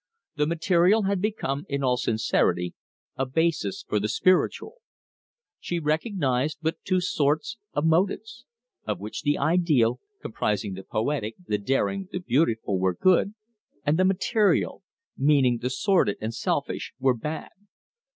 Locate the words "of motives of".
7.73-8.99